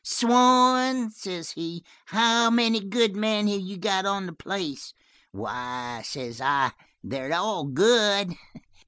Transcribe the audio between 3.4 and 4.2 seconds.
have you got